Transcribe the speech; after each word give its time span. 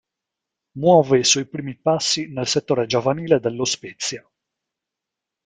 Muove 0.79 1.19
i 1.19 1.23
suoi 1.23 1.45
primi 1.45 1.77
passi 1.77 2.27
nel 2.33 2.47
settore 2.47 2.87
giovanile 2.87 3.39
dello 3.39 3.65
Spezia. 3.65 4.27